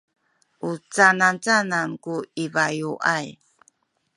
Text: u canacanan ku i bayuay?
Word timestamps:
u 0.69 0.71
canacanan 0.93 1.89
ku 2.03 2.15
i 2.43 2.45
bayuay? 2.53 3.27